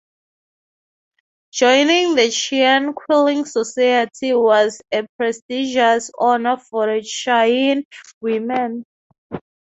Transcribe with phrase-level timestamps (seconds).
[1.51, 7.83] Joining the Cheyenne Quilling Society was a prestigious honor for Cheyenne
[8.19, 8.83] women.